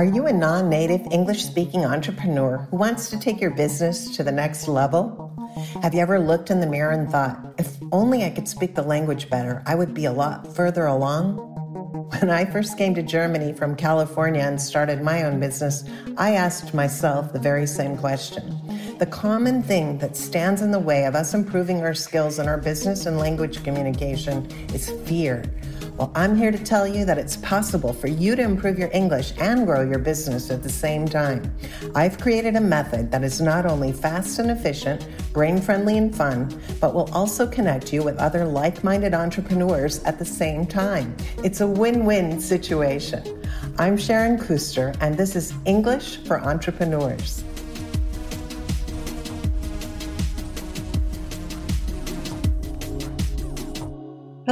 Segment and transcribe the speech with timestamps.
[0.00, 4.24] Are you a non native English speaking entrepreneur who wants to take your business to
[4.24, 5.30] the next level?
[5.82, 8.82] Have you ever looked in the mirror and thought, if only I could speak the
[8.82, 11.36] language better, I would be a lot further along?
[12.18, 15.84] When I first came to Germany from California and started my own business,
[16.16, 18.58] I asked myself the very same question.
[19.00, 22.58] The common thing that stands in the way of us improving our skills in our
[22.58, 25.42] business and language communication is fear.
[25.96, 29.32] Well, I'm here to tell you that it's possible for you to improve your English
[29.38, 31.50] and grow your business at the same time.
[31.94, 36.60] I've created a method that is not only fast and efficient, brain friendly and fun,
[36.78, 41.16] but will also connect you with other like minded entrepreneurs at the same time.
[41.42, 43.42] It's a win win situation.
[43.78, 47.44] I'm Sharon Kuster, and this is English for Entrepreneurs.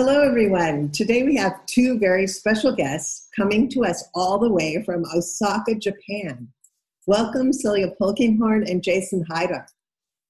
[0.00, 0.92] Hello, everyone.
[0.92, 5.74] Today we have two very special guests coming to us all the way from Osaka,
[5.74, 6.46] Japan.
[7.08, 9.66] Welcome, Celia Polkinghorn and Jason Haidar.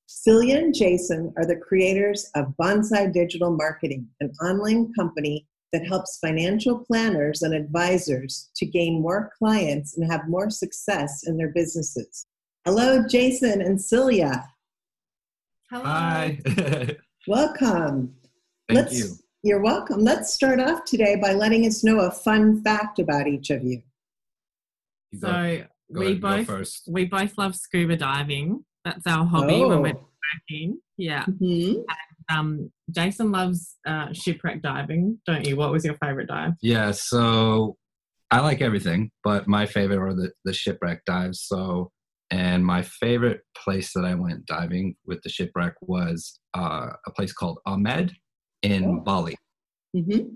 [0.07, 6.19] Celia and Jason are the creators of Bonsai Digital Marketing, an online company that helps
[6.19, 12.25] financial planners and advisors to gain more clients and have more success in their businesses.
[12.65, 14.49] Hello, Jason and Celia.
[15.71, 15.85] Hello.
[15.85, 16.39] Hi.
[17.29, 18.15] Welcome.
[18.67, 20.01] Thank Let's, you you're welcome.
[20.01, 23.83] Let's start off today by letting us know a fun fact about each of you.
[25.13, 28.65] you so go we ahead, both we both love scuba diving.
[28.85, 29.69] That's our hobby oh.
[29.69, 30.01] when we're
[30.51, 30.81] working.
[30.97, 31.25] Yeah.
[31.25, 31.79] Mm-hmm.
[31.79, 35.57] And, um, Jason loves uh, shipwreck diving, don't you?
[35.57, 36.53] What was your favorite dive?
[36.61, 37.77] Yeah, so
[38.31, 41.41] I like everything, but my favorite are the, the shipwreck dives.
[41.41, 41.91] So,
[42.31, 47.33] and my favorite place that I went diving with the shipwreck was uh, a place
[47.33, 48.13] called Amed
[48.63, 49.01] in oh.
[49.01, 49.37] Bali.
[49.97, 50.35] Mm-hmm.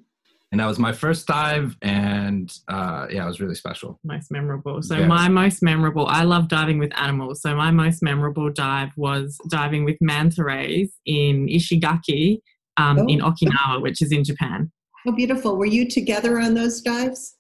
[0.53, 3.98] And that was my first dive, and uh, yeah, it was really special.
[4.05, 4.83] Most memorable.
[4.83, 7.41] So, my most memorable, I love diving with animals.
[7.41, 12.41] So, my most memorable dive was diving with manta rays in Ishigaki
[12.77, 13.06] um, oh.
[13.06, 14.71] in Okinawa, which is in Japan.
[15.06, 15.56] Oh, beautiful.
[15.56, 17.34] Were you together on those dives?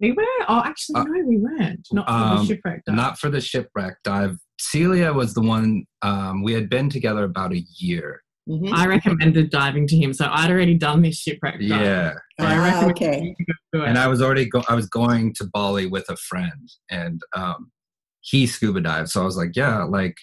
[0.00, 0.24] We were.
[0.48, 1.86] Oh, actually, uh, no, we weren't.
[1.92, 2.96] Not for um, the shipwreck dive.
[2.96, 4.38] Not for the shipwreck dive.
[4.58, 8.72] Celia was the one, um, we had been together about a year Mm-hmm.
[8.74, 11.54] I recommended diving to him, so I'd already done this shipwreck.
[11.54, 11.68] Dive.
[11.68, 12.12] Yeah.
[12.38, 13.34] So ah, okay.
[13.72, 17.72] And I was already go- I was going to Bali with a friend, and um,
[18.20, 19.08] he scuba dived.
[19.08, 20.16] So I was like, yeah, like,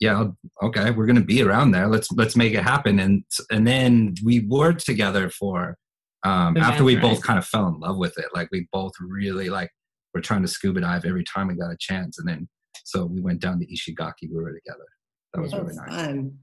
[0.00, 0.24] yeah,
[0.62, 1.86] okay, we're gonna be around there.
[1.86, 2.98] Let's let's make it happen.
[2.98, 3.22] And
[3.52, 5.76] and then we worked together for
[6.24, 8.26] um, after we both kind of fell in love with it.
[8.34, 9.70] Like we both really like
[10.14, 12.48] were trying to scuba dive every time we got a chance, and then
[12.84, 14.28] so we went down to Ishigaki.
[14.30, 14.86] We were together.
[15.32, 15.94] That was really nice.
[15.94, 16.38] Fun.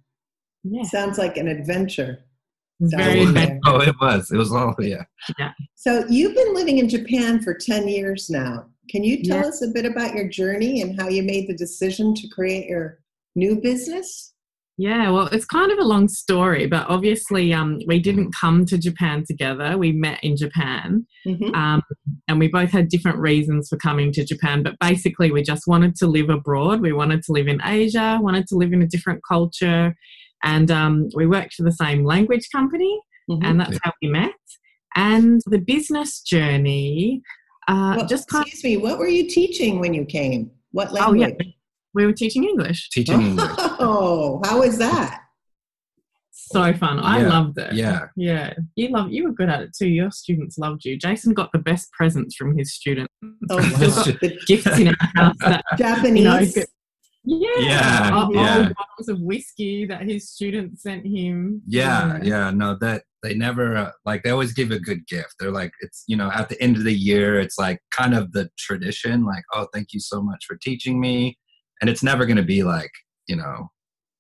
[0.63, 0.83] Yeah.
[0.83, 2.25] Sounds like an adventure.
[2.81, 3.59] Very adventure.
[3.65, 4.31] Oh, it was.
[4.31, 5.03] It was all, yeah.
[5.37, 5.51] Yeah.
[5.75, 8.67] So you've been living in Japan for 10 years now.
[8.89, 9.47] Can you tell yeah.
[9.47, 12.99] us a bit about your journey and how you made the decision to create your
[13.35, 14.33] new business?
[14.79, 18.77] Yeah, well, it's kind of a long story, but obviously, um, we didn't come to
[18.77, 19.77] Japan together.
[19.77, 21.53] We met in Japan, mm-hmm.
[21.53, 21.81] um,
[22.29, 24.63] and we both had different reasons for coming to Japan.
[24.63, 26.79] But basically, we just wanted to live abroad.
[26.79, 29.97] We wanted to live in Asia, wanted to live in a different culture,
[30.43, 33.43] and um, we worked for the same language company, mm-hmm.
[33.45, 34.31] and that's how we met.
[34.95, 37.21] And the business journey,
[37.67, 40.51] uh, well, just kind excuse of, me, what were you teaching when you came?
[40.71, 41.21] What language?
[41.21, 41.51] Oh, yeah.
[41.93, 42.89] We were teaching English.
[42.89, 43.51] Teaching English.
[43.57, 45.21] Oh, how was that?
[46.51, 46.99] So fun.
[46.99, 47.73] I yeah, loved it.
[47.73, 48.07] Yeah.
[48.15, 48.53] Yeah.
[48.75, 49.87] You love you were good at it too.
[49.87, 50.97] Your students loved you.
[50.97, 53.13] Jason got the best presents from his students.
[53.51, 56.55] Oh, the gifts in our house that Japanese.
[56.55, 56.67] You know,
[57.29, 58.69] yeah, yeah, old, yeah.
[58.77, 61.61] bottles of whiskey that his students sent him.
[61.67, 62.51] Yeah, yeah, yeah.
[62.51, 65.35] No, that they never uh, like they always give a good gift.
[65.39, 68.31] They're like it's you know at the end of the year, it's like kind of
[68.31, 69.25] the tradition.
[69.25, 71.37] Like, oh, thank you so much for teaching me,
[71.81, 72.91] and it's never going to be like
[73.27, 73.69] you know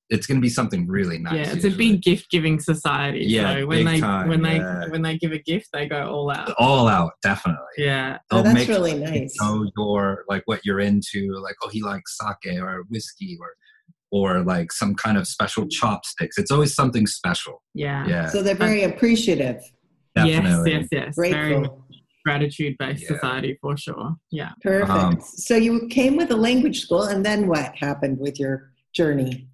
[0.09, 1.33] it's going to be something really nice.
[1.33, 1.73] Yeah, it's usually.
[1.73, 3.25] a big gift giving society.
[3.25, 4.81] Yeah, so when they time, when yeah.
[4.85, 6.53] they when they give a gift, they go all out.
[6.57, 7.65] All out, definitely.
[7.77, 9.35] Yeah, oh, that's really nice.
[9.39, 11.35] Know your like what you're into.
[11.41, 13.53] Like, oh, he likes sake or whiskey or
[14.11, 16.37] or like some kind of special chopsticks.
[16.37, 17.61] It's always something special.
[17.73, 18.29] Yeah, yeah.
[18.29, 19.61] So they're very appreciative.
[20.15, 20.71] Definitely.
[20.71, 21.15] Yes, yes, yes.
[21.15, 21.61] Grateful.
[21.61, 21.69] Very
[22.25, 23.07] gratitude based yeah.
[23.07, 24.15] society for sure.
[24.31, 24.51] Yeah.
[24.61, 24.89] Perfect.
[24.89, 29.48] Um, so you came with a language school, and then what happened with your journey?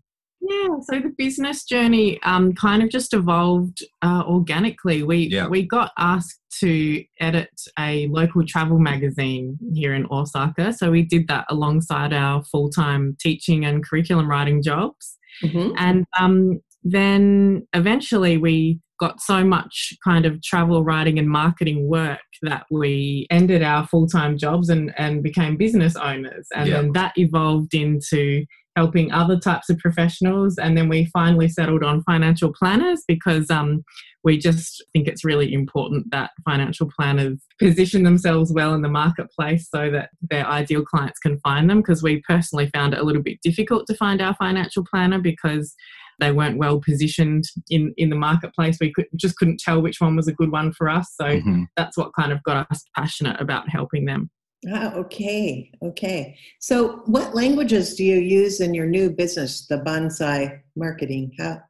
[0.47, 5.01] Yeah, so the business journey um, kind of just evolved uh, organically.
[5.01, 5.47] We yeah.
[5.47, 7.49] we got asked to edit
[7.79, 13.17] a local travel magazine here in Osaka, so we did that alongside our full time
[13.19, 15.17] teaching and curriculum writing jobs.
[15.43, 15.73] Mm-hmm.
[15.77, 22.19] And um, then eventually we got so much kind of travel writing and marketing work
[22.43, 26.81] that we ended our full-time jobs and, and became business owners and yeah.
[26.81, 32.03] then that evolved into helping other types of professionals and then we finally settled on
[32.03, 33.83] financial planners because um,
[34.23, 39.69] we just think it's really important that financial planners position themselves well in the marketplace
[39.69, 43.23] so that their ideal clients can find them because we personally found it a little
[43.23, 45.73] bit difficult to find our financial planner because
[46.19, 48.77] they weren't well positioned in in the marketplace.
[48.79, 51.13] We could, just couldn't tell which one was a good one for us.
[51.19, 51.63] So mm-hmm.
[51.75, 54.29] that's what kind of got us passionate about helping them
[54.73, 60.61] ah, okay okay so what languages do you use in your new business the bonsai
[60.75, 61.61] marketing How,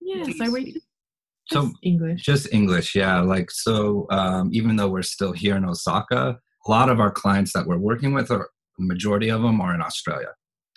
[0.00, 0.86] yeah so we just
[1.52, 6.38] so english just english yeah like so um, even though we're still here in osaka
[6.66, 9.80] a lot of our clients that we're working with are majority of them are in
[9.80, 10.32] australia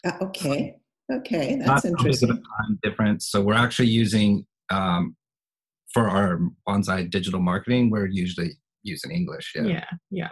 [0.06, 0.80] uh, okay
[1.12, 2.30] Okay, that's Not interesting.
[2.30, 3.28] time difference.
[3.30, 5.16] So we're actually using um,
[5.92, 7.90] for our bonsai digital marketing.
[7.90, 8.52] We're usually
[8.84, 9.54] using English.
[9.56, 9.64] Yeah.
[9.64, 9.86] Yeah.
[10.12, 10.30] Yeah.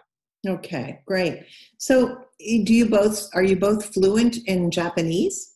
[0.47, 1.43] Okay, great.
[1.77, 5.53] So, do you both are you both fluent in Japanese?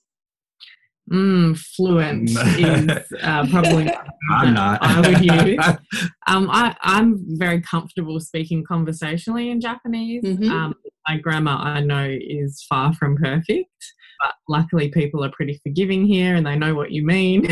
[1.11, 2.29] Mm, fluent
[2.59, 2.89] is
[3.21, 4.79] uh, probably not I'm not.
[4.81, 5.65] I would use.
[6.27, 10.23] Um, I, I'm very comfortable speaking conversationally in Japanese.
[10.23, 10.49] Mm-hmm.
[10.49, 13.67] Um, my grammar, I know, is far from perfect
[14.21, 17.47] but luckily people are pretty forgiving here and they know what you mean.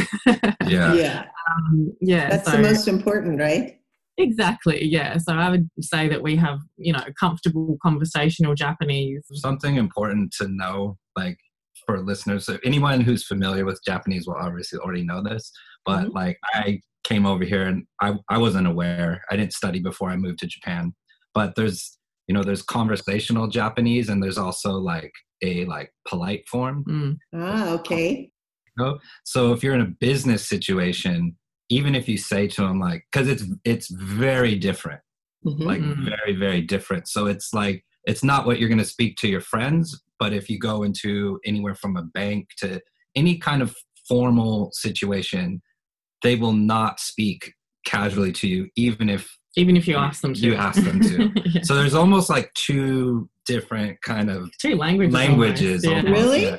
[0.68, 0.94] yeah.
[0.94, 1.26] Yeah.
[1.50, 2.30] Um, yeah.
[2.30, 3.79] That's so, the most important, right?
[4.20, 4.84] Exactly.
[4.84, 5.18] Yeah.
[5.18, 9.24] So I would say that we have, you know, comfortable conversational Japanese.
[9.34, 11.38] Something important to know, like
[11.86, 15.52] for listeners, so anyone who's familiar with Japanese will obviously already know this,
[15.86, 16.18] but mm-hmm.
[16.18, 19.24] like I came over here and I, I wasn't aware.
[19.32, 20.94] I didn't study before I moved to Japan,
[21.34, 26.84] but there's, you know, there's conversational Japanese and there's also like a like polite form.
[26.84, 27.18] Mm.
[27.34, 28.30] Ah, okay.
[28.78, 29.00] You?
[29.24, 31.38] So if you're in a business situation,
[31.70, 35.02] even if you say to them like, because it's it's very different,
[35.46, 35.64] mm-hmm.
[35.64, 36.06] like mm-hmm.
[36.06, 37.08] very very different.
[37.08, 40.50] So it's like it's not what you're going to speak to your friends, but if
[40.50, 42.82] you go into anywhere from a bank to
[43.16, 43.76] any kind of
[44.08, 45.62] formal situation,
[46.24, 47.54] they will not speak
[47.86, 50.40] casually to you, even if even if you ask them to.
[50.40, 51.32] You ask them to.
[51.46, 51.62] yeah.
[51.64, 55.14] So there's almost like two different kind of two languages.
[55.14, 56.02] Languages, yeah.
[56.02, 56.44] really.
[56.46, 56.58] Yeah.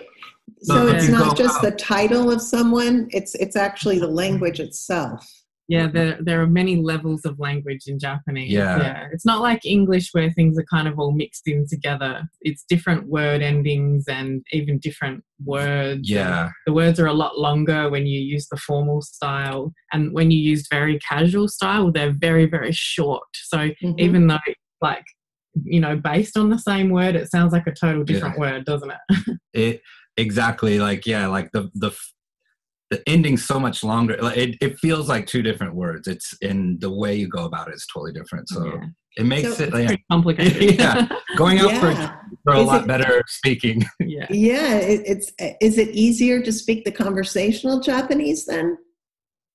[0.63, 4.61] So, so it's not just out, the title of someone; it's it's actually the language
[4.61, 5.27] itself.
[5.71, 8.51] Yeah, there there are many levels of language in Japanese.
[8.51, 8.79] Yeah.
[8.79, 9.09] yeah.
[9.13, 12.29] It's not like English where things are kind of all mixed in together.
[12.41, 16.11] It's different word endings and even different words.
[16.11, 16.51] Yeah.
[16.67, 19.73] The words are a lot longer when you use the formal style.
[19.93, 23.29] And when you use very casual style, they're very, very short.
[23.35, 23.93] So mm-hmm.
[23.99, 24.39] even though
[24.81, 25.05] like
[25.65, 28.41] you know, based on the same word, it sounds like a total different yeah.
[28.41, 29.39] word, doesn't it?
[29.53, 29.83] it
[30.21, 31.93] exactly like yeah, like the the
[32.91, 34.17] the ending's so much longer.
[34.21, 36.09] Like it, it feels like two different words.
[36.09, 38.49] It's in the way you go about it is totally different.
[38.49, 38.87] So yeah.
[39.17, 40.75] it makes so, it like, complicated.
[40.79, 41.81] yeah, going out yeah.
[41.81, 43.85] for, for a is lot it, better speaking.
[44.01, 44.75] Yeah, yeah.
[44.77, 48.77] It, it's is it easier to speak the conversational Japanese then?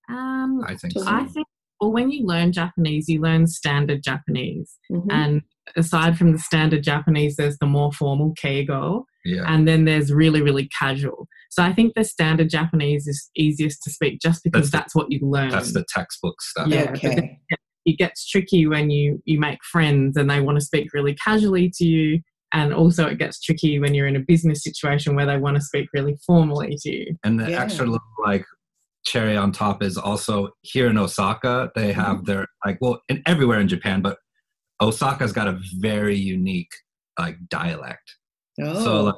[0.10, 0.94] Um, I think.
[0.94, 1.04] So.
[1.06, 1.46] I think.
[1.82, 5.12] Well, when you learn Japanese, you learn standard Japanese, mm-hmm.
[5.12, 5.42] and
[5.76, 9.44] aside from the standard Japanese, there's the more formal keigo, yeah.
[9.48, 11.28] and then there's really really casual.
[11.50, 15.00] So I think the standard Japanese is easiest to speak just because that's, that's the,
[15.00, 15.50] what you learn.
[15.50, 16.68] That's the textbook stuff.
[16.68, 17.40] Yeah, okay.
[17.86, 21.72] it gets tricky when you you make friends and they want to speak really casually
[21.78, 22.20] to you
[22.52, 25.62] and also it gets tricky when you're in a business situation where they want to
[25.62, 27.62] speak really formally to you and the yeah.
[27.62, 28.46] extra little like
[29.06, 32.02] cherry on top is also here in osaka they mm-hmm.
[32.02, 34.18] have their like well and everywhere in japan but
[34.82, 36.72] osaka's got a very unique
[37.20, 38.16] like dialect
[38.62, 38.84] oh.
[38.84, 39.16] so like,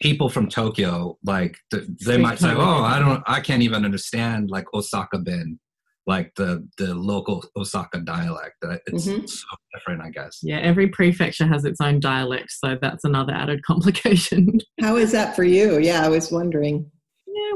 [0.00, 1.56] people from Tokyo, like
[2.04, 5.58] they might say, "Oh, I don't, I can't even understand like Osaka Ben,
[6.06, 8.56] like the the local Osaka dialect.
[8.86, 9.26] It's mm-hmm.
[9.26, 13.62] so different, I guess." Yeah, every prefecture has its own dialect, so that's another added
[13.66, 14.60] complication.
[14.80, 15.78] How is that for you?
[15.78, 16.90] Yeah, I was wondering.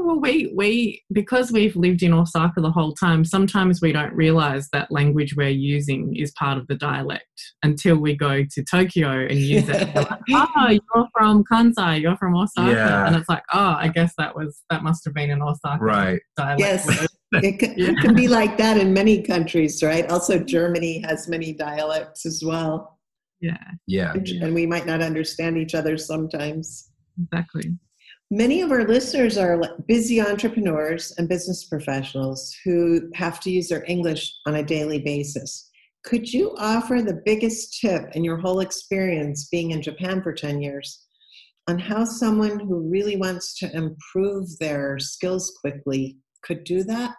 [0.01, 3.23] Yeah, well, we we because we've lived in Osaka the whole time.
[3.25, 7.25] Sometimes we don't realize that language we're using is part of the dialect
[7.63, 9.95] until we go to Tokyo and use it.
[9.95, 13.07] like, oh, you're from Kansai, you're from Osaka, yeah.
[13.07, 16.21] and it's like, oh, I guess that was that must have been an Osaka right.
[16.37, 16.59] dialect.
[16.59, 17.07] Yes.
[17.33, 17.89] it, can, yeah.
[17.89, 20.09] it can be like that in many countries, right?
[20.09, 22.99] Also, Germany has many dialects as well.
[23.39, 23.57] Yeah.
[23.87, 24.13] Yeah.
[24.13, 26.91] And we might not understand each other sometimes.
[27.23, 27.73] Exactly.
[28.33, 33.83] Many of our listeners are busy entrepreneurs and business professionals who have to use their
[33.89, 35.69] English on a daily basis.
[36.05, 40.61] Could you offer the biggest tip in your whole experience being in Japan for 10
[40.61, 41.05] years
[41.67, 47.13] on how someone who really wants to improve their skills quickly could do that?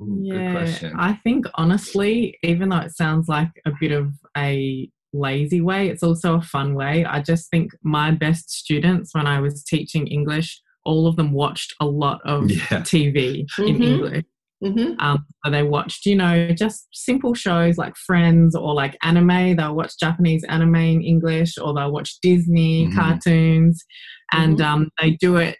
[0.00, 5.60] Ooh, yeah, I think honestly, even though it sounds like a bit of a lazy
[5.60, 7.04] way, it's also a fun way.
[7.04, 11.74] I just think my best students, when I was teaching English, all of them watched
[11.80, 12.80] a lot of Yeah.
[12.82, 13.82] TV in Mhm.
[13.82, 14.24] English.
[14.64, 14.94] Mm-hmm.
[14.98, 19.54] Um, so they watched, you know, just simple shows like Friends or like anime.
[19.56, 22.94] They'll watch Japanese anime in English or they'll watch Disney Mhm.
[22.96, 23.84] cartoons.
[24.32, 24.64] And Mhm.
[24.64, 25.58] um, they do it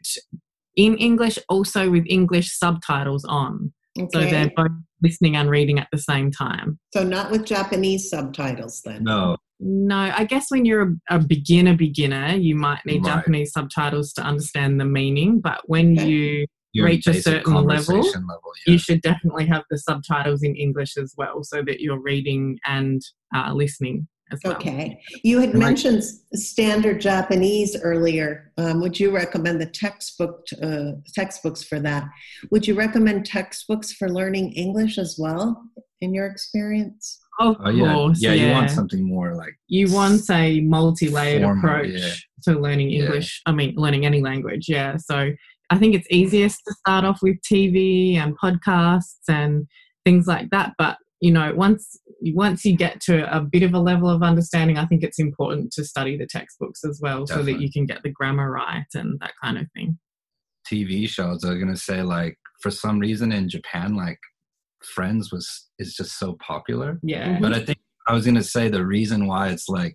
[0.74, 3.72] in English, also with English subtitles on.
[3.96, 4.68] So they're both
[5.02, 6.78] listening and reading at the same time.
[6.92, 9.04] So not with Japanese subtitles then.
[9.04, 13.14] No, No, I guess when you're a, a beginner beginner, you might need Right.
[13.16, 15.40] Japanese subtitles to understand the meaning.
[15.40, 16.08] But when Okay.
[16.08, 18.28] you you're Reach a certain level, level.
[18.66, 18.72] yeah.
[18.72, 23.00] you should definitely have the subtitles in English as well, so that you're reading and
[23.34, 24.54] uh, listening as well.
[24.54, 25.00] Okay.
[25.24, 26.02] You had And mentioned
[26.34, 28.52] standard Japanese earlier.
[28.58, 32.04] Um, would you recommend the textbook uh, textbooks for that?
[32.50, 35.62] Would you recommend textbooks for learning English as well,
[36.00, 37.18] in your experience?
[37.40, 38.46] Of Oh yeah, course, yeah, yeah.
[38.48, 42.14] You want something more like You want a multi-layered Formal, approach yeah.
[42.44, 43.04] to learning Yeah.
[43.04, 43.40] English.
[43.46, 44.66] I mean, learning any language.
[44.68, 44.96] Yeah.
[44.96, 45.30] So
[45.70, 49.66] I think it's easiest to start off with TV and podcasts and
[50.04, 50.72] things like that.
[50.78, 51.96] But you know, once
[52.34, 55.72] once you get to a bit of a level of understanding, I think it's important
[55.72, 59.18] to study the textbooks as well, so that you can get the grammar right and
[59.20, 59.98] that kind of thing.
[60.70, 61.44] TV shows.
[61.44, 64.18] I was gonna say like for some reason in Japan, like
[64.94, 66.98] Friends was is just so popular.
[67.02, 67.38] Yeah.
[67.40, 69.94] But I think I was gonna say the reason why it's like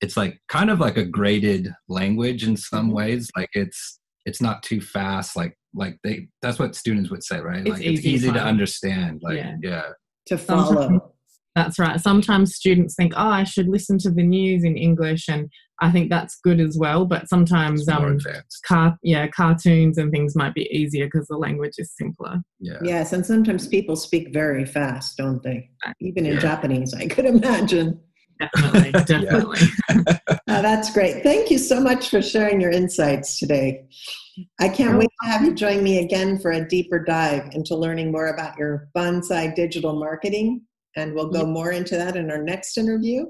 [0.00, 2.94] it's like kind of like a graded language in some Mhm.
[2.94, 3.30] ways.
[3.36, 5.36] Like it's it's not too fast.
[5.36, 7.60] Like like they that's what students would say, right?
[7.60, 9.20] It's like it's easy to easy to understand.
[9.22, 9.56] Like Yeah.
[9.62, 9.82] yeah.
[10.26, 11.14] To follow.
[11.54, 12.00] That's right.
[12.00, 16.08] Sometimes students think, oh, I should listen to the news in English, and I think
[16.08, 17.04] that's good as well.
[17.04, 18.18] But sometimes, um,
[18.66, 22.40] car- yeah, cartoons and things might be easier because the language is simpler.
[22.58, 22.78] Yeah.
[22.82, 25.70] Yes, and sometimes people speak very fast, don't they?
[26.00, 26.40] Even in Yeah.
[26.40, 28.00] Japanese, I could imagine.
[28.40, 29.58] Definitely, definitely.
[29.90, 30.14] Uh,
[30.62, 31.22] that's great.
[31.22, 33.84] Thank you so much for sharing your insights today.
[34.58, 38.10] I can't wait to have you join me again for a deeper dive into learning
[38.10, 40.62] more about your bonsai digital marketing.
[40.96, 43.26] And we'll go more into that in our next interview.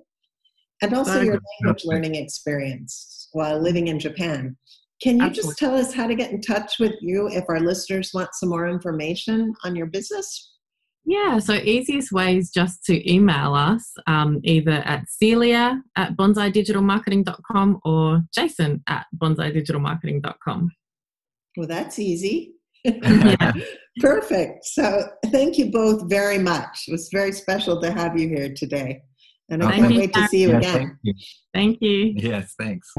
[0.83, 4.57] And also your language learning experience while living in Japan.
[5.01, 8.11] Can you just tell us how to get in touch with you if our listeners
[8.15, 10.53] want some more information on your business?
[11.05, 17.81] Yeah, so easiest way is just to email us um, either at Celia at bonsaidigitalmarketing.com
[17.85, 20.71] or Jason at bonsaidigitalmarketing.com.
[21.57, 22.55] Well, that's easy.
[22.85, 23.53] Yeah.
[24.01, 24.65] Perfect.
[24.65, 26.85] So thank you both very much.
[26.89, 29.03] It was very special to have you here today.
[29.51, 30.73] And I Thank can't you, wait to see you Yeah, again.
[30.73, 31.15] thank you.
[31.53, 32.15] Thank you.
[32.17, 32.91] Yes, thanks.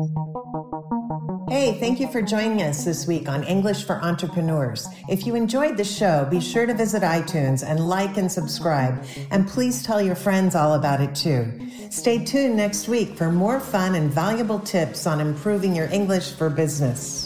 [1.50, 4.88] Hey, thank you for joining us this week on English for Entrepreneurs.
[5.10, 9.04] If you enjoyed the show, be sure to visit iTunes and like and subscribe.
[9.32, 11.52] And please tell your friends all about it too.
[11.90, 16.50] Stay tuned next week for more fun and valuable tips on improving your English for
[16.52, 17.23] business.